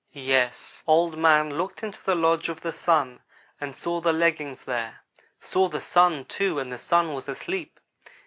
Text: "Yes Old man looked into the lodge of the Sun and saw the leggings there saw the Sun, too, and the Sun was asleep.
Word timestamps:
"Yes 0.13 0.81
Old 0.87 1.15
man 1.15 1.59
looked 1.59 1.83
into 1.83 2.03
the 2.03 2.15
lodge 2.15 2.49
of 2.49 2.59
the 2.61 2.71
Sun 2.71 3.19
and 3.59 3.75
saw 3.75 4.01
the 4.01 4.11
leggings 4.11 4.63
there 4.63 5.03
saw 5.39 5.67
the 5.67 5.79
Sun, 5.79 6.25
too, 6.25 6.57
and 6.59 6.73
the 6.73 6.79
Sun 6.79 7.13
was 7.13 7.29
asleep. 7.29 7.79